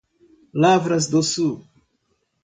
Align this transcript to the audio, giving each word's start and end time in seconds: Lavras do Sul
Lavras 0.51 1.05
do 1.05 1.21
Sul 1.21 1.63